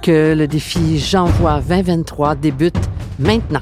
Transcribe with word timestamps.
que 0.00 0.34
le 0.34 0.46
défi 0.46 0.98
J'envoie 0.98 1.60
2023 1.60 2.34
débute 2.36 2.74
maintenant. 3.18 3.60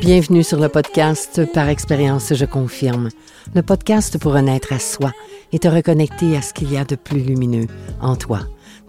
Bienvenue 0.00 0.42
sur 0.42 0.58
le 0.58 0.68
podcast 0.68 1.52
Par 1.52 1.68
expérience, 1.68 2.34
je 2.34 2.44
confirme. 2.44 3.08
Le 3.54 3.62
podcast 3.62 4.18
pour 4.18 4.34
renaître 4.34 4.72
à 4.72 4.78
soi 4.78 5.12
et 5.52 5.58
te 5.58 5.68
reconnecter 5.68 6.36
à 6.36 6.42
ce 6.42 6.52
qu'il 6.52 6.72
y 6.72 6.76
a 6.76 6.84
de 6.84 6.96
plus 6.96 7.20
lumineux 7.20 7.66
en 8.00 8.16
toi. 8.16 8.40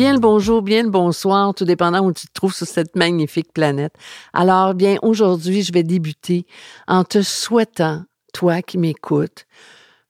Bien 0.00 0.14
le 0.14 0.18
bonjour, 0.18 0.62
bien 0.62 0.84
le 0.84 0.88
bonsoir, 0.88 1.52
tout 1.54 1.66
dépendant 1.66 2.00
où 2.02 2.10
tu 2.10 2.26
te 2.26 2.32
trouves 2.32 2.54
sur 2.54 2.66
cette 2.66 2.96
magnifique 2.96 3.52
planète. 3.52 3.92
Alors, 4.32 4.72
bien, 4.72 4.96
aujourd'hui, 5.02 5.62
je 5.62 5.74
vais 5.74 5.82
débuter 5.82 6.46
en 6.88 7.04
te 7.04 7.20
souhaitant, 7.20 8.04
toi 8.32 8.62
qui 8.62 8.78
m'écoutes, 8.78 9.44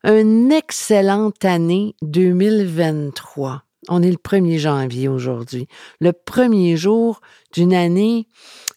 une 0.05 0.49
excellente 0.49 1.43
année 1.43 1.93
2023. 2.03 3.63
On 3.89 4.01
est 4.01 4.11
le 4.11 4.15
1er 4.15 4.59
janvier 4.59 5.09
aujourd'hui, 5.09 5.67
le 5.99 6.13
premier 6.13 6.77
jour 6.77 7.19
d'une 7.51 7.73
année 7.73 8.29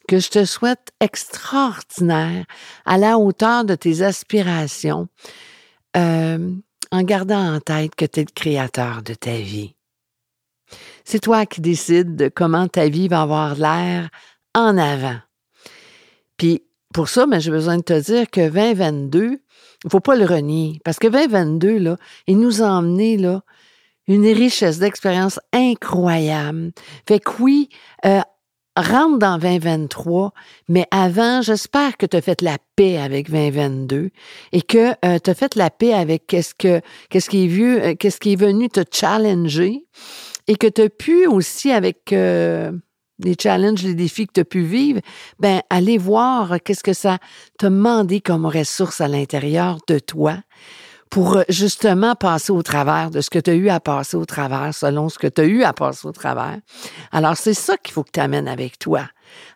que 0.08 0.18
je 0.18 0.30
te 0.30 0.44
souhaite 0.44 0.90
extraordinaire, 0.98 2.44
à 2.86 2.98
la 2.98 3.18
hauteur 3.20 3.64
de 3.64 3.76
tes 3.76 4.02
aspirations, 4.02 5.06
euh, 5.96 6.50
en 6.90 7.02
gardant 7.04 7.54
en 7.54 7.60
tête 7.60 7.94
que 7.94 8.04
tu 8.04 8.18
es 8.18 8.24
le 8.24 8.32
créateur 8.34 9.02
de 9.04 9.14
ta 9.14 9.36
vie. 9.36 9.73
C'est 11.04 11.20
toi 11.20 11.46
qui 11.46 11.60
décides 11.60 12.16
de 12.16 12.28
comment 12.28 12.66
ta 12.68 12.88
vie 12.88 13.08
va 13.08 13.22
avoir 13.22 13.54
l'air 13.54 14.08
en 14.54 14.76
avant. 14.78 15.18
Puis 16.36 16.62
pour 16.92 17.08
ça, 17.08 17.26
ben, 17.26 17.40
j'ai 17.40 17.50
besoin 17.50 17.76
de 17.78 17.82
te 17.82 18.00
dire 18.00 18.30
que 18.30 18.48
2022, 18.48 19.40
il 19.84 19.90
faut 19.90 20.00
pas 20.00 20.16
le 20.16 20.24
renier, 20.24 20.80
parce 20.84 20.98
que 20.98 21.08
2022, 21.08 21.78
là, 21.78 21.96
il 22.26 22.38
nous 22.38 22.62
a 22.62 22.66
emmené 22.66 23.16
là, 23.16 23.42
une 24.06 24.26
richesse 24.26 24.78
d'expérience 24.78 25.40
incroyable. 25.52 26.72
Fait 27.06 27.20
que 27.20 27.30
oui, 27.40 27.68
euh, 28.06 28.20
rentre 28.76 29.18
dans 29.18 29.38
2023, 29.38 30.32
mais 30.68 30.86
avant, 30.90 31.42
j'espère 31.42 31.96
que 31.96 32.06
tu 32.06 32.16
as 32.16 32.22
fait 32.22 32.42
la 32.42 32.58
paix 32.76 32.98
avec 32.98 33.30
2022 33.30 34.10
et 34.52 34.62
que 34.62 34.92
euh, 35.04 35.18
tu 35.22 35.30
as 35.30 35.34
fait 35.34 35.54
la 35.54 35.70
paix 35.70 35.92
avec 35.92 36.26
qu'est-ce 36.26 36.54
que 36.54 36.80
qu'est-ce 37.10 37.30
qui 37.30 37.44
est 37.44 37.48
vu, 37.48 37.78
euh, 37.78 37.94
qu'est-ce 37.94 38.18
qui 38.18 38.32
est 38.32 38.40
venu 38.40 38.68
te 38.68 38.82
challenger 38.90 39.84
et 40.48 40.56
que 40.56 40.66
tu 40.66 40.88
pu 40.90 41.26
aussi 41.26 41.70
avec 41.70 42.12
euh, 42.12 42.72
les 43.18 43.36
challenges, 43.40 43.82
les 43.82 43.94
défis 43.94 44.26
que 44.26 44.32
tu 44.34 44.40
as 44.40 44.44
pu 44.44 44.62
vivre, 44.62 45.00
ben 45.38 45.62
aller 45.70 45.98
voir 45.98 46.56
qu'est-ce 46.64 46.82
que 46.82 46.92
ça 46.92 47.18
t'a 47.58 47.70
demandé 47.70 48.20
comme 48.20 48.46
ressource 48.46 49.00
à 49.00 49.08
l'intérieur 49.08 49.78
de 49.88 49.98
toi 49.98 50.38
pour 51.10 51.36
euh, 51.36 51.42
justement 51.48 52.16
passer 52.16 52.52
au 52.52 52.62
travers 52.62 53.10
de 53.10 53.20
ce 53.20 53.30
que 53.30 53.38
tu 53.38 53.50
as 53.50 53.54
eu 53.54 53.68
à 53.68 53.78
passer 53.78 54.16
au 54.16 54.24
travers 54.24 54.74
selon 54.74 55.08
ce 55.08 55.18
que 55.18 55.28
tu 55.28 55.42
as 55.42 55.44
eu 55.44 55.62
à 55.62 55.72
passer 55.72 56.08
au 56.08 56.12
travers. 56.12 56.58
Alors, 57.12 57.36
c'est 57.36 57.54
ça 57.54 57.76
qu'il 57.76 57.94
faut 57.94 58.02
que 58.02 58.10
tu 58.12 58.20
avec 58.20 58.78
toi. 58.80 59.02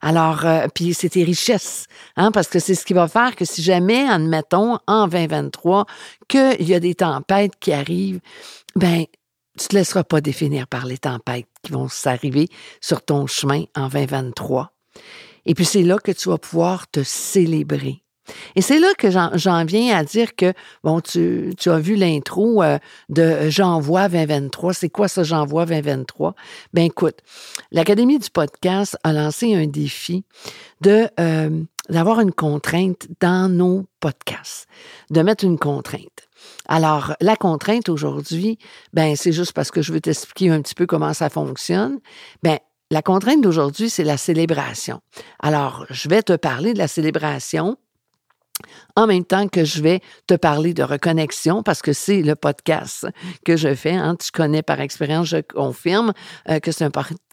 Alors, 0.00 0.46
euh, 0.46 0.66
puis 0.72 0.94
c'est 0.94 1.10
tes 1.10 1.24
richesses, 1.24 1.86
hein, 2.16 2.30
parce 2.30 2.46
que 2.46 2.60
c'est 2.60 2.76
ce 2.76 2.84
qui 2.84 2.94
va 2.94 3.08
faire 3.08 3.34
que 3.34 3.44
si 3.44 3.62
jamais, 3.62 4.06
admettons, 4.08 4.78
en 4.86 5.08
2023, 5.08 5.86
qu'il 6.28 6.68
y 6.68 6.74
a 6.74 6.80
des 6.80 6.94
tempêtes 6.94 7.54
qui 7.58 7.72
arrivent, 7.72 8.20
ben 8.76 9.04
tu 9.58 9.68
te 9.68 9.74
laisseras 9.76 10.04
pas 10.04 10.20
définir 10.20 10.66
par 10.66 10.86
les 10.86 10.98
tempêtes 10.98 11.48
qui 11.62 11.72
vont 11.72 11.88
s'arriver 11.88 12.48
sur 12.80 13.02
ton 13.04 13.26
chemin 13.26 13.64
en 13.76 13.88
2023. 13.88 14.72
Et 15.46 15.54
puis 15.54 15.64
c'est 15.64 15.82
là 15.82 15.98
que 15.98 16.12
tu 16.12 16.28
vas 16.28 16.38
pouvoir 16.38 16.90
te 16.90 17.02
célébrer. 17.02 18.02
Et 18.56 18.62
c'est 18.62 18.78
là 18.78 18.88
que 18.98 19.08
j'en 19.10 19.64
viens 19.64 19.96
à 19.96 20.04
dire 20.04 20.36
que, 20.36 20.52
bon, 20.84 21.00
tu, 21.00 21.54
tu 21.56 21.70
as 21.70 21.78
vu 21.78 21.94
l'intro 21.94 22.62
euh, 22.62 22.78
de 23.08 23.48
J'envoie 23.48 24.08
2023. 24.08 24.74
C'est 24.74 24.90
quoi 24.90 25.08
ça, 25.08 25.22
J'envoie 25.22 25.64
2023? 25.64 26.34
Ben 26.74 26.84
écoute, 26.84 27.18
l'Académie 27.72 28.18
du 28.18 28.30
podcast 28.30 28.98
a 29.02 29.14
lancé 29.14 29.54
un 29.54 29.66
défi 29.66 30.24
de 30.82 31.08
euh, 31.18 31.62
d'avoir 31.88 32.20
une 32.20 32.32
contrainte 32.32 33.08
dans 33.20 33.50
nos 33.50 33.86
podcasts, 34.00 34.66
de 35.10 35.22
mettre 35.22 35.44
une 35.44 35.58
contrainte. 35.58 36.27
Alors, 36.68 37.14
la 37.20 37.36
contrainte 37.36 37.88
aujourd'hui, 37.88 38.58
ben, 38.92 39.16
c'est 39.16 39.32
juste 39.32 39.52
parce 39.52 39.70
que 39.70 39.82
je 39.82 39.92
veux 39.92 40.00
t'expliquer 40.00 40.50
un 40.50 40.60
petit 40.60 40.74
peu 40.74 40.86
comment 40.86 41.14
ça 41.14 41.30
fonctionne. 41.30 41.98
Ben, 42.42 42.58
la 42.90 43.02
contrainte 43.02 43.42
d'aujourd'hui, 43.42 43.90
c'est 43.90 44.04
la 44.04 44.16
célébration. 44.16 45.00
Alors, 45.40 45.86
je 45.90 46.08
vais 46.08 46.22
te 46.22 46.34
parler 46.34 46.74
de 46.74 46.78
la 46.78 46.88
célébration 46.88 47.76
en 48.96 49.06
même 49.06 49.24
temps 49.24 49.48
que 49.48 49.64
je 49.64 49.80
vais 49.82 50.00
te 50.26 50.34
parler 50.34 50.74
de 50.74 50.82
reconnexion, 50.82 51.62
parce 51.62 51.82
que 51.82 51.92
c'est 51.92 52.22
le 52.22 52.34
podcast 52.34 53.06
que 53.44 53.56
je 53.56 53.74
fais. 53.74 53.94
Hein. 53.94 54.16
Tu 54.16 54.30
connais 54.32 54.62
par 54.62 54.80
expérience, 54.80 55.28
je 55.28 55.38
confirme 55.38 56.12
euh, 56.48 56.58
que 56.58 56.72
c'est 56.72 56.84
un 56.84 56.90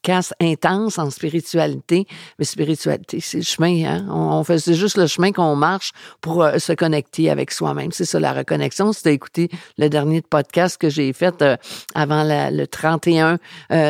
intense 0.10 1.00
en 1.00 1.10
spiritualité. 1.10 2.08
Mais 2.40 2.46
spiritualité, 2.46 3.20
c'est 3.22 3.38
le 3.38 3.44
chemin. 3.44 3.86
Hein? 3.86 4.08
On, 4.10 4.44
fait, 4.44 4.60
c'est 4.60 4.74
juste 4.74 4.98
le 4.98 5.08
chemin 5.08 5.32
qu'on 5.32 5.56
marche 5.56 5.92
pour 6.22 6.44
euh, 6.44 6.58
se 6.58 6.74
connecter 6.74 7.30
avec 7.30 7.52
soi-même. 7.52 7.92
C'est 7.92 8.06
ça 8.06 8.20
la 8.20 8.34
reconnexion. 8.34 8.94
Si 8.94 9.04
tu 9.04 9.10
as 9.10 9.12
écouté 9.12 9.50
le 9.78 9.90
dernier 9.90 10.22
podcast 10.22 10.78
que 10.78 10.90
j'ai 10.90 11.14
fait 11.14 11.42
euh, 11.42 11.58
avant 11.94 12.24
le 12.26 12.66
31 12.66 13.40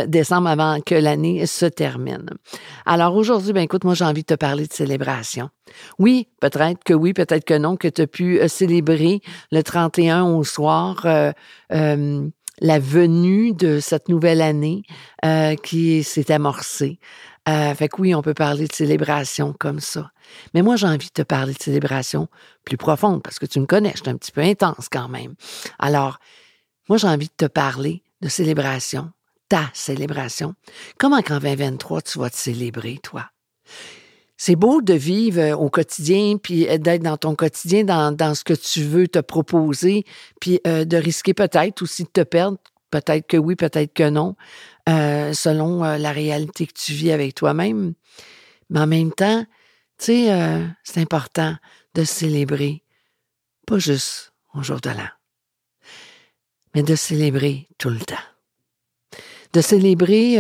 décembre, 0.08 0.50
avant 0.50 0.80
que 0.82 0.96
l'année 0.96 1.46
se 1.46 1.66
termine. 1.66 2.30
Alors 2.86 3.16
aujourd'hui, 3.16 3.54
ben 3.54 3.62
écoute, 3.62 3.84
moi 3.84 3.94
j'ai 3.94 4.06
envie 4.06 4.22
de 4.22 4.28
te 4.28 4.34
parler 4.34 4.68
de 4.68 4.74
célébration. 4.74 5.50
Oui, 6.00 6.28
peut-être 6.40 6.84
que 6.84 6.94
oui, 6.94 7.14
peut-être 7.14 7.46
que 7.46 7.58
non, 7.58 7.76
que 7.76 7.88
tu 7.88 8.02
as 8.02 8.08
pu 8.08 8.40
euh, 8.40 8.48
célébrer 8.48 9.22
le 9.52 9.62
31 9.62 10.24
au 10.24 10.44
soir 10.44 11.02
euh, 11.06 11.32
euh, 11.72 12.28
la 12.60 12.80
venue 12.80 13.54
de 13.54 13.80
cette 13.80 14.10
nouvelle 14.10 14.42
année 14.42 14.84
qui 15.64 16.04
s'est 16.04 16.32
amorcée. 16.32 17.00
fait 17.48 17.90
que 17.90 18.02
oui, 18.02 18.16
on 18.16 18.22
peut 18.22 18.34
parler 18.34 18.68
de 18.68 18.74
célébration 18.74 19.54
comme 19.60 19.80
ça. 19.80 20.12
Mais 20.54 20.62
moi, 20.62 20.76
j'ai 20.76 20.88
envie 20.88 21.08
de 21.08 21.14
te 21.14 21.22
parler 21.22 21.54
de 21.54 21.62
célébration 21.62 22.28
plus 22.64 22.78
profonde 22.78 23.22
parce 23.22 23.40
que 23.40 23.46
tu 23.46 23.60
me 23.60 23.66
connais, 23.66 23.92
je 23.96 24.02
suis 24.02 24.10
un 24.10 24.18
petit 24.18 24.32
peu 24.32 24.42
intense 24.42 24.88
quand 24.92 25.08
même. 25.08 25.36
Alors, 25.80 26.20
moi, 26.90 26.98
j'ai 26.98 27.08
envie 27.08 27.28
de 27.28 27.46
te 27.46 27.46
parler 27.46 28.04
de 28.22 28.30
célébration, 28.30 29.12
ta 29.50 29.70
célébration. 29.74 30.56
Comment 30.98 31.22
qu'en 31.22 31.40
2023, 31.40 32.02
tu 32.02 32.20
vas 32.20 32.30
te 32.30 32.38
célébrer, 32.38 33.00
toi? 33.04 33.30
C'est 34.38 34.56
beau 34.56 34.82
de 34.82 34.94
vivre 34.94 35.40
euh, 35.40 35.56
au 35.56 35.70
quotidien, 35.70 36.38
puis 36.38 36.68
euh, 36.68 36.78
d'être 36.78 37.04
dans 37.04 37.18
ton 37.18 37.36
quotidien, 37.36 37.84
dans, 37.84 38.36
ce 38.36 38.44
que 38.44 38.54
tu 38.54 38.84
veux 38.84 39.08
te 39.08 39.20
proposer, 39.20 40.06
puis 40.42 40.60
euh, 40.68 40.86
de 40.86 40.98
risquer 40.98 41.34
peut-être 41.34 41.82
aussi 41.82 42.04
de 42.04 42.10
te 42.10 42.22
perdre. 42.22 42.58
Peut-être 42.92 43.28
que 43.28 43.38
oui, 43.38 43.56
peut-être 43.56 43.94
que 43.94 44.10
non, 44.10 44.36
selon 44.88 45.84
la 45.84 46.12
réalité 46.12 46.66
que 46.66 46.74
tu 46.74 46.94
vis 46.94 47.12
avec 47.12 47.36
toi-même. 47.36 47.94
Mais 48.70 48.80
en 48.80 48.88
même 48.88 49.12
temps, 49.12 49.44
tu 49.98 50.06
sais, 50.06 50.62
c'est 50.84 51.02
important 51.02 51.58
de 51.94 52.06
célébrer, 52.06 52.84
pas 53.68 53.80
juste 53.80 54.32
au 54.54 54.62
jour 54.64 54.80
de 54.80 54.92
l'an, 54.92 55.10
mais 56.74 56.84
de 56.84 56.96
célébrer 56.96 57.68
tout 57.78 57.90
le 57.90 58.00
temps. 58.00 58.16
De 59.52 59.60
célébrer 59.60 60.38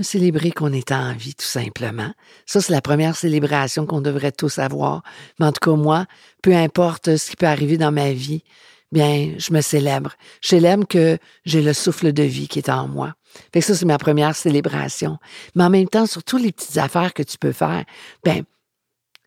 Célébrer 0.00 0.52
qu'on 0.52 0.72
est 0.72 0.92
en 0.92 1.12
vie, 1.12 1.34
tout 1.34 1.46
simplement. 1.46 2.12
Ça, 2.46 2.60
c'est 2.60 2.72
la 2.72 2.80
première 2.80 3.16
célébration 3.16 3.84
qu'on 3.84 4.00
devrait 4.00 4.32
tous 4.32 4.58
avoir. 4.58 5.02
Mais 5.38 5.46
en 5.46 5.52
tout 5.52 5.60
cas, 5.60 5.76
moi, 5.76 6.06
peu 6.42 6.54
importe 6.54 7.16
ce 7.16 7.30
qui 7.30 7.36
peut 7.36 7.46
arriver 7.46 7.78
dans 7.78 7.90
ma 7.90 8.12
vie, 8.12 8.44
bien, 8.92 9.34
je 9.38 9.52
me 9.52 9.60
célèbre. 9.60 10.12
Je 10.40 10.48
célèbre 10.48 10.86
que 10.86 11.18
j'ai 11.44 11.62
le 11.62 11.72
souffle 11.72 12.12
de 12.12 12.22
vie 12.22 12.48
qui 12.48 12.60
est 12.60 12.68
en 12.68 12.86
moi. 12.86 13.14
Fait 13.52 13.60
que 13.60 13.66
ça, 13.66 13.74
c'est 13.74 13.86
ma 13.86 13.98
première 13.98 14.36
célébration. 14.36 15.18
Mais 15.54 15.64
en 15.64 15.70
même 15.70 15.88
temps, 15.88 16.06
sur 16.06 16.22
toutes 16.22 16.42
les 16.42 16.52
petites 16.52 16.78
affaires 16.78 17.12
que 17.12 17.22
tu 17.22 17.36
peux 17.38 17.52
faire, 17.52 17.84
bien, 18.24 18.42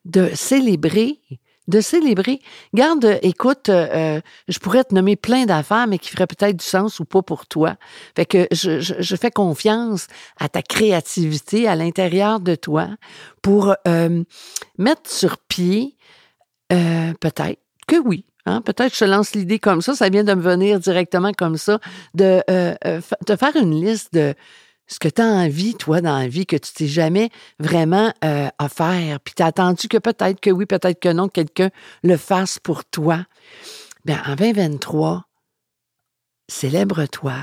de 0.06 0.32
célébrer 0.34 1.20
de 1.72 1.82
célébrer. 1.82 2.40
Garde, 2.76 3.06
euh, 3.06 3.18
écoute, 3.24 3.70
euh, 3.70 4.22
je 4.48 4.60
pourrais 4.60 4.84
te 4.84 4.94
nommer 4.94 5.16
plein 5.16 5.46
d'affaires, 5.46 5.88
mais 5.88 5.98
qui 5.98 6.10
feraient 6.10 6.28
peut-être 6.28 6.58
du 6.58 6.66
sens 6.66 7.00
ou 7.00 7.06
pas 7.06 7.24
pour 7.24 7.48
toi. 7.48 7.78
Fait 8.16 8.26
que 8.26 8.48
je, 8.52 9.16
fais 9.16 9.32
confiance 9.32 10.08
à 10.40 10.50
ta 10.50 10.62
créativité 10.62 11.68
à 11.68 11.76
l'intérieur 11.76 12.40
de 12.40 12.56
toi 12.56 12.90
pour 13.42 13.76
mettre 14.78 15.10
sur 15.10 15.38
pied, 15.38 15.96
peut-être 16.70 17.60
que 17.88 17.96
oui, 17.98 18.26
Hein, 18.48 18.62
peut-être 18.62 18.98
je 18.98 19.06
lance 19.06 19.36
l'idée 19.36 19.60
comme 19.60 19.84
ça, 19.84 19.94
ça 19.94 20.10
vient 20.10 20.24
de 20.24 20.34
me 20.34 20.42
venir 20.42 20.80
directement 20.80 21.32
comme 21.32 21.58
ça, 21.58 21.80
de, 22.16 22.42
de 22.48 23.36
faire 23.36 23.56
une 23.56 23.80
liste 23.80 24.16
de 24.16 24.34
ce 24.92 25.00
que 25.00 25.08
tu 25.08 25.22
as 25.22 25.26
envie, 25.26 25.76
toi, 25.76 26.02
dans 26.02 26.20
la 26.20 26.28
vie, 26.28 26.46
que 26.46 26.58
tu 26.58 26.74
t'es 26.74 26.88
jamais 26.88 27.30
vraiment 27.60 28.14
euh, 28.26 28.50
offert, 28.60 29.22
puis 29.22 29.34
tu 29.34 29.42
as 29.42 29.48
attendu 29.48 29.88
que 29.88 29.98
peut-être 29.98 30.42
que 30.42 30.50
oui, 30.50 30.66
peut-être 30.66 31.00
que 31.00 31.10
non, 31.10 31.30
quelqu'un 31.30 31.70
le 32.04 32.18
fasse 32.18 32.60
pour 32.60 32.84
toi? 32.84 33.26
Bien, 34.04 34.22
en 34.28 34.36
2023, 34.36 35.24
célèbre-toi 36.50 37.36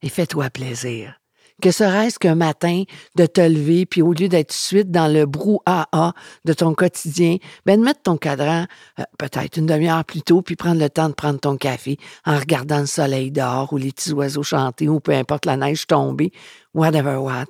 et 0.00 0.08
fais-toi 0.08 0.48
plaisir. 0.48 1.20
Que 1.62 1.70
serait-ce 1.70 2.18
qu'un 2.18 2.34
matin 2.34 2.84
de 3.14 3.24
te 3.24 3.40
lever, 3.40 3.86
puis 3.86 4.02
au 4.02 4.12
lieu 4.12 4.28
d'être 4.28 4.52
suite 4.52 4.90
dans 4.90 5.10
le 5.10 5.24
brouhaha 5.24 6.12
de 6.44 6.52
ton 6.52 6.74
quotidien, 6.74 7.38
ben 7.64 7.80
de 7.80 7.84
mettre 7.84 8.02
ton 8.02 8.18
cadran 8.18 8.66
euh, 8.98 9.04
peut-être 9.18 9.56
une 9.56 9.64
demi-heure 9.64 10.04
plus 10.04 10.20
tôt, 10.20 10.42
puis 10.42 10.54
prendre 10.54 10.80
le 10.80 10.90
temps 10.90 11.08
de 11.08 11.14
prendre 11.14 11.40
ton 11.40 11.56
café 11.56 11.98
en 12.26 12.38
regardant 12.38 12.80
le 12.80 12.86
soleil 12.86 13.30
dehors 13.30 13.72
ou 13.72 13.78
les 13.78 13.90
petits 13.90 14.12
oiseaux 14.12 14.42
chanter 14.42 14.88
ou 14.88 15.00
peu 15.00 15.12
importe 15.12 15.46
la 15.46 15.56
neige 15.56 15.86
tomber, 15.86 16.30
whatever 16.74 17.16
what. 17.16 17.46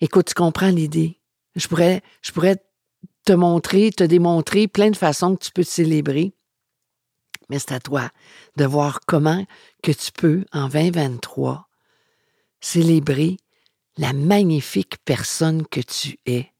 Écoute, 0.00 0.28
tu 0.28 0.34
comprends 0.34 0.70
l'idée. 0.70 1.20
Je 1.54 1.68
pourrais, 1.68 2.02
je 2.22 2.32
pourrais 2.32 2.56
te 3.24 3.32
montrer, 3.32 3.90
te 3.90 4.04
démontrer 4.04 4.66
plein 4.66 4.90
de 4.90 4.96
façons 4.96 5.36
que 5.36 5.44
tu 5.44 5.52
peux 5.52 5.64
te 5.64 5.68
célébrer. 5.68 6.32
Mais 7.50 7.58
c'est 7.58 7.72
à 7.72 7.80
toi 7.80 8.08
de 8.56 8.64
voir 8.64 9.00
comment 9.06 9.44
que 9.82 9.92
tu 9.92 10.10
peux, 10.12 10.44
en 10.52 10.68
2023, 10.68 11.68
célébrer 12.62 13.36
la 13.98 14.14
magnifique 14.14 14.96
personne 15.04 15.66
que 15.66 15.80
tu 15.80 16.18
es. 16.24 16.50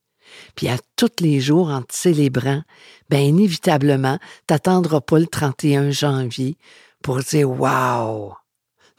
Puis 0.55 0.69
à 0.69 0.77
tous 0.97 1.21
les 1.21 1.41
jours, 1.41 1.69
en 1.69 1.83
te 1.83 1.95
célébrant, 1.95 2.63
ben 3.09 3.21
inévitablement, 3.21 4.19
t'attendras 4.47 5.01
pas 5.01 5.19
le 5.19 5.27
31 5.27 5.91
janvier 5.91 6.57
pour 7.03 7.21
dire 7.21 7.51
wow. 7.51 8.35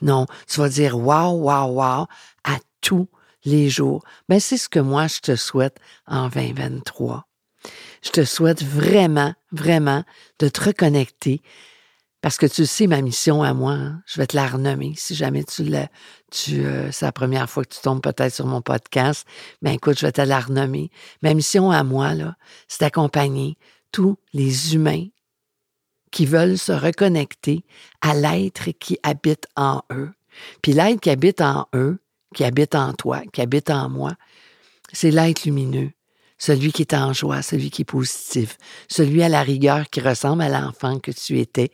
Non, 0.01 0.25
tu 0.47 0.59
vas 0.59 0.69
dire 0.69 0.97
wow, 0.97 1.31
wow, 1.31 1.67
wow 1.67 2.07
à 2.44 2.57
tous 2.81 3.07
les 3.45 3.69
jours. 3.69 4.03
Ben 4.29 4.39
c'est 4.39 4.57
ce 4.57 4.69
que 4.69 4.79
moi 4.79 5.07
je 5.07 5.19
te 5.19 5.35
souhaite 5.35 5.77
en 6.07 6.29
2023. 6.29 7.27
Je 8.03 8.09
te 8.09 8.25
souhaite 8.25 8.63
vraiment, 8.63 9.33
vraiment 9.51 10.03
de 10.39 10.49
te 10.49 10.65
reconnecter 10.65 11.41
parce 12.23 12.37
que 12.37 12.45
tu 12.45 12.65
sais, 12.65 12.87
ma 12.87 13.01
mission 13.01 13.43
à 13.43 13.53
moi, 13.53 13.73
hein, 13.73 14.01
je 14.05 14.17
vais 14.17 14.25
te 14.25 14.37
la 14.37 14.47
renommer. 14.47 14.93
Si 14.95 15.13
jamais 15.13 15.43
tu 15.43 15.65
l'as, 15.65 15.89
tu, 16.31 16.63
euh, 16.63 16.89
c'est 16.89 17.03
la 17.03 17.11
première 17.11 17.49
fois 17.49 17.65
que 17.65 17.75
tu 17.75 17.81
tombes 17.81 18.01
peut-être 18.01 18.33
sur 18.33 18.45
mon 18.45 18.61
podcast, 18.61 19.27
ben 19.61 19.73
écoute, 19.73 19.99
je 19.99 20.05
vais 20.05 20.13
te 20.13 20.21
la 20.21 20.39
renommer. 20.39 20.89
Ma 21.21 21.33
mission 21.33 21.69
à 21.69 21.83
moi, 21.83 22.13
là, 22.13 22.37
c'est 22.69 22.79
d'accompagner 22.79 23.57
tous 23.91 24.15
les 24.31 24.73
humains 24.73 25.07
qui 26.13 26.25
veulent 26.25 26.57
se 26.57 26.71
reconnecter 26.71 27.65
à 27.99 28.15
l'être 28.15 28.71
qui 28.71 28.97
habite 29.03 29.47
en 29.57 29.81
eux. 29.91 30.13
Puis 30.61 30.71
l'être 30.71 31.01
qui 31.01 31.09
habite 31.09 31.41
en 31.41 31.67
eux, 31.75 31.99
qui 32.33 32.45
habite 32.45 32.73
en 32.73 32.93
toi, 32.93 33.23
qui 33.33 33.41
habite 33.41 33.69
en 33.69 33.89
moi, 33.89 34.13
c'est 34.93 35.11
l'être 35.11 35.43
lumineux 35.43 35.91
celui 36.44 36.74
qui 36.74 36.81
est 36.81 36.94
en 36.94 37.13
joie, 37.13 37.42
celui 37.42 37.72
qui 37.72 37.84
est 37.84 37.86
positif, 37.86 38.57
celui 38.90 39.24
à 39.24 39.30
la 39.30 39.44
rigueur 39.44 39.90
qui 39.90 40.01
ressemble 40.01 40.42
à 40.42 40.50
l'enfant 40.50 41.00
que 41.00 41.12
tu 41.12 41.40
étais 41.40 41.72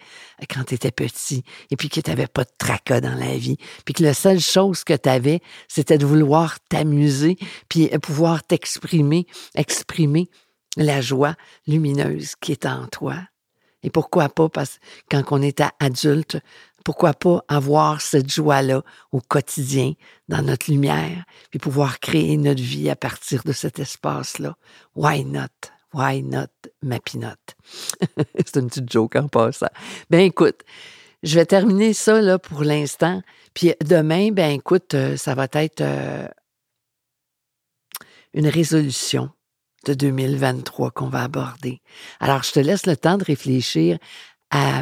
quand 0.48 0.64
tu 0.66 0.76
étais 0.76 0.92
petit 0.92 1.44
et 1.72 1.76
puis 1.76 1.90
que 1.90 2.00
tu 2.00 2.08
n'avais 2.08 2.28
pas 2.28 2.44
de 2.44 2.52
tracas 2.56 3.02
dans 3.02 3.16
la 3.16 3.36
vie, 3.36 3.58
puis 3.84 3.96
que 3.96 4.04
la 4.04 4.14
seule 4.14 4.40
chose 4.40 4.84
que 4.84 4.94
tu 4.96 5.10
avais, 5.10 5.42
c'était 5.68 5.98
de 5.98 6.06
vouloir 6.06 6.60
t'amuser, 6.70 7.38
puis 7.68 7.88
pouvoir 7.98 8.44
t'exprimer, 8.44 9.26
exprimer 9.56 10.30
la 10.78 11.02
joie 11.02 11.34
lumineuse 11.66 12.36
qui 12.40 12.52
est 12.52 12.68
en 12.68 12.86
toi. 12.86 13.16
Et 13.82 13.90
pourquoi 13.90 14.30
pas, 14.30 14.50
parce 14.50 14.78
que 15.10 15.18
quand 15.18 15.24
on 15.32 15.42
est 15.42 15.64
adulte, 15.80 16.38
pourquoi 16.84 17.14
pas 17.14 17.44
avoir 17.48 18.02
cette 18.02 18.32
joie-là 18.32 18.84
au 19.12 19.22
quotidien, 19.22 19.94
dans 20.28 20.42
notre 20.42 20.72
lumière, 20.72 21.24
puis 21.50 21.60
pouvoir 21.60 22.00
créer 22.00 22.38
notre 22.38 22.62
vie 22.62 22.90
à 22.90 22.96
partir 22.96 23.44
de 23.44 23.52
cet 23.52 23.80
espace-là. 23.80 24.56
Why 24.96 25.26
not? 25.26 25.48
Why 25.94 26.22
not, 26.22 26.48
ma 26.84 27.00
pinotte? 27.00 27.56
C'est 28.46 28.58
une 28.58 28.68
petite 28.68 28.92
joke 28.92 29.16
en 29.16 29.28
passant. 29.28 29.70
Ben 30.10 30.20
écoute, 30.20 30.62
je 31.24 31.36
vais 31.36 31.46
terminer 31.46 31.94
ça 31.94 32.38
pour 32.38 32.64
l'instant. 32.64 33.22
Puis 33.54 33.74
demain, 33.82 34.32
ben 34.32 34.52
écoute, 34.52 34.94
euh, 34.94 35.18
ça 35.18 35.34
va 35.34 35.48
être 35.54 35.82
euh, 35.82 36.28
une 38.34 38.48
résolution 38.48 39.32
de 39.86 39.94
2023 39.94 40.92
qu'on 40.92 41.10
va 41.10 41.24
aborder. 41.24 41.82
Alors, 42.20 42.44
je 42.44 42.52
te 42.52 42.60
laisse 42.60 42.86
le 42.86 42.98
temps 42.98 43.18
de 43.18 43.24
réfléchir 43.24 43.98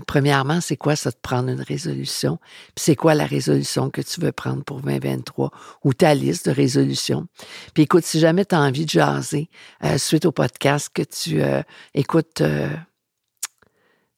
premièrement, 0.08 0.62
c'est 0.62 0.78
quoi 0.78 0.96
ça 0.96 1.12
de 1.12 1.18
prendre 1.22 1.50
une 1.50 1.62
résolution? 1.62 2.40
Puis 2.76 2.86
c'est 2.86 2.96
quoi 2.96 3.16
la 3.16 3.26
résolution 3.26 3.90
que 3.90 4.02
tu 4.02 4.22
veux 4.22 4.32
prendre 4.32 4.64
pour 4.64 4.82
2023 4.82 5.52
ou 5.84 5.94
ta 5.94 6.14
liste 6.14 6.48
de 6.48 6.54
résolutions? 6.54 7.28
Puis 7.74 7.84
écoute, 7.84 8.04
si 8.04 8.20
jamais 8.20 8.46
tu 8.46 8.56
as 8.56 8.62
envie 8.62 8.86
de 8.86 8.90
jaser 8.90 9.50
euh, 9.84 9.98
suite 9.98 10.26
au 10.26 10.32
podcast 10.32 10.90
que 10.94 11.04
tu 11.04 11.42
euh, 11.42 11.62
écoutes 11.94 12.42
euh, 12.42 12.70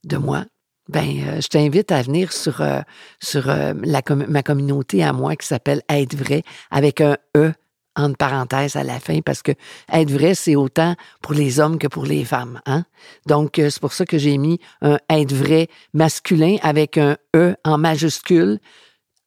de 0.03 0.17
moi, 0.17 0.45
ben, 0.87 1.39
je 1.39 1.47
t'invite 1.47 1.91
à 1.91 2.01
venir 2.01 2.33
sur, 2.33 2.63
sur 3.21 3.45
la, 3.45 4.03
ma 4.15 4.41
communauté 4.41 5.03
à 5.03 5.13
moi 5.13 5.35
qui 5.35 5.45
s'appelle 5.45 5.83
Être 5.87 6.15
vrai 6.15 6.41
avec 6.71 6.99
un 6.99 7.15
E 7.37 7.53
entre 7.95 8.17
parenthèses 8.17 8.75
à 8.75 8.83
la 8.83 8.99
fin, 8.99 9.21
parce 9.21 9.41
que 9.41 9.51
être 9.91 10.11
vrai, 10.11 10.35
c'est 10.35 10.55
autant 10.55 10.95
pour 11.21 11.33
les 11.33 11.59
hommes 11.59 11.77
que 11.77 11.87
pour 11.87 12.05
les 12.05 12.23
femmes. 12.23 12.61
Hein? 12.65 12.85
Donc, 13.25 13.59
euh, 13.59 13.69
c'est 13.69 13.81
pour 13.81 13.93
ça 13.93 14.05
que 14.05 14.17
j'ai 14.17 14.37
mis 14.37 14.59
un 14.81 14.97
être 15.09 15.33
vrai 15.33 15.67
masculin 15.93 16.57
avec 16.61 16.97
un 16.97 17.17
E 17.35 17.55
en 17.63 17.77
majuscule 17.77 18.59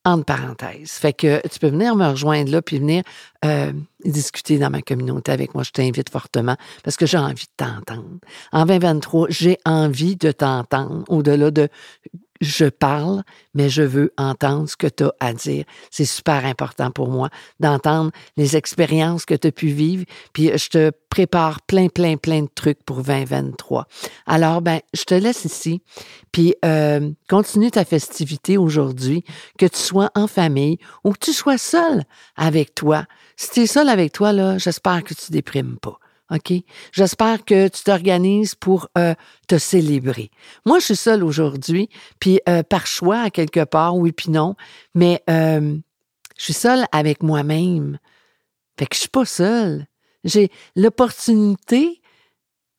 entre 0.04 0.24
parenthèses. 0.24 0.92
Fait 0.92 1.12
que 1.12 1.46
tu 1.48 1.58
peux 1.58 1.68
venir 1.68 1.94
me 1.94 2.08
rejoindre 2.08 2.50
là, 2.50 2.62
puis 2.62 2.78
venir 2.78 3.02
euh, 3.44 3.72
discuter 4.04 4.58
dans 4.58 4.70
ma 4.70 4.82
communauté 4.82 5.30
avec 5.30 5.54
moi. 5.54 5.62
Je 5.62 5.70
t'invite 5.70 6.10
fortement 6.10 6.56
parce 6.82 6.96
que 6.96 7.06
j'ai 7.06 7.18
envie 7.18 7.46
de 7.46 7.64
t'entendre. 7.64 8.18
En 8.52 8.66
2023, 8.66 9.28
j'ai 9.30 9.58
envie 9.64 10.16
de 10.16 10.32
t'entendre 10.32 11.04
au-delà 11.08 11.50
de 11.50 11.68
je 12.42 12.66
parle, 12.66 13.22
mais 13.54 13.70
je 13.70 13.82
veux 13.82 14.12
entendre 14.18 14.68
ce 14.68 14.76
que 14.76 14.88
tu 14.88 15.04
as 15.04 15.14
à 15.20 15.32
dire. 15.32 15.64
C'est 15.90 16.04
super 16.04 16.44
important 16.44 16.90
pour 16.90 17.08
moi 17.08 17.30
d'entendre 17.60 18.10
les 18.36 18.56
expériences 18.56 19.24
que 19.24 19.34
tu 19.34 19.48
as 19.48 19.52
pu 19.52 19.68
vivre, 19.68 20.04
puis 20.32 20.50
je 20.58 20.68
te 20.68 20.92
prépare 21.08 21.62
plein, 21.62 21.88
plein, 21.88 22.16
plein 22.16 22.42
de 22.42 22.50
trucs 22.52 22.82
pour 22.84 23.02
2023. 23.02 23.86
Alors, 24.26 24.60
ben, 24.60 24.80
je 24.92 25.04
te 25.04 25.14
laisse 25.14 25.44
ici, 25.44 25.82
puis 26.32 26.54
euh, 26.64 27.10
continue 27.28 27.70
ta 27.70 27.84
festivité 27.84 28.58
aujourd'hui, 28.58 29.24
que 29.56 29.66
tu 29.66 29.78
sois 29.78 30.10
en 30.14 30.26
famille 30.26 30.78
ou 31.04 31.12
que 31.12 31.20
tu 31.20 31.32
sois 31.32 31.58
seul 31.58 32.02
avec 32.36 32.74
toi. 32.74 33.04
Si 33.36 33.50
tu 33.50 33.60
es 33.60 33.66
seul 33.66 33.88
avec 33.88 34.12
toi, 34.12 34.32
là, 34.32 34.58
j'espère 34.58 35.04
que 35.04 35.14
tu 35.14 35.30
déprimes 35.30 35.78
pas. 35.78 35.98
OK? 36.32 36.52
J'espère 36.92 37.44
que 37.44 37.68
tu 37.68 37.82
t'organises 37.84 38.54
pour 38.54 38.88
euh, 38.96 39.14
te 39.48 39.58
célébrer. 39.58 40.30
Moi, 40.64 40.78
je 40.78 40.86
suis 40.86 40.96
seule 40.96 41.22
aujourd'hui, 41.22 41.88
puis 42.18 42.40
euh, 42.48 42.62
par 42.62 42.86
choix, 42.86 43.20
à 43.20 43.30
quelque 43.30 43.64
part, 43.64 43.96
oui, 43.96 44.12
puis 44.12 44.30
non, 44.30 44.56
mais 44.94 45.22
euh, 45.28 45.76
je 46.38 46.44
suis 46.44 46.52
seule 46.52 46.86
avec 46.92 47.22
moi-même. 47.22 47.98
Fait 48.78 48.86
que 48.86 48.94
je 48.94 49.00
suis 49.00 49.08
pas 49.08 49.24
seule. 49.24 49.86
J'ai 50.24 50.50
l'opportunité 50.76 52.01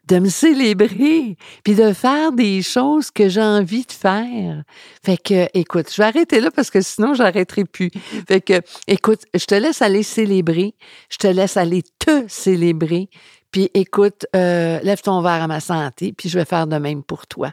de 0.08 0.20
me 0.20 0.30
célébrer, 0.30 1.38
puis 1.64 1.76
de 1.76 1.94
faire 1.94 2.32
des 2.32 2.62
choses 2.62 3.10
que 3.10 3.30
j'ai 3.30 3.42
envie 3.42 3.86
de 3.86 3.92
faire. 3.92 4.64
Fait 5.04 5.18
que, 5.18 5.48
écoute, 5.54 5.88
je 5.92 6.02
vais 6.02 6.08
arrêter 6.08 6.42
là 6.42 6.52
parce 6.52 6.70
que 6.70 6.82
sinon, 6.82 7.14
j'arrêterai 7.14 7.66
plus. 7.66 7.90
Fait 8.28 8.42
que, 8.42 8.62
écoute, 8.88 9.22
je 9.34 9.46
te 9.46 9.56
laisse 9.56 9.82
aller 9.82 10.04
célébrer, 10.04 10.76
je 11.10 11.18
te 11.18 11.28
laisse 11.28 11.58
aller 11.58 11.84
te 12.00 12.26
célébrer, 12.28 13.10
puis 13.54 13.70
écoute, 13.76 14.26
euh, 14.36 14.80
lève 14.82 15.02
ton 15.02 15.22
verre 15.22 15.44
à 15.44 15.48
ma 15.48 15.60
santé, 15.60 16.12
puis 16.12 16.28
je 16.28 16.38
vais 16.38 16.46
faire 16.46 16.68
de 16.68 16.78
même 16.78 17.04
pour 17.04 17.28
toi. 17.28 17.52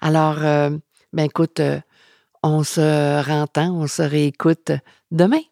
Alors, 0.00 0.38
euh, 0.42 0.70
ben 1.12 1.24
écoute, 1.24 1.60
euh, 1.60 1.78
on 2.42 2.64
se 2.64 3.22
rentend, 3.22 3.70
on 3.74 3.86
se 3.86 4.02
réécoute 4.02 4.72
demain. 5.10 5.42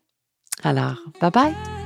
Alors, 0.64 0.96
bye 1.20 1.30
bye. 1.30 1.79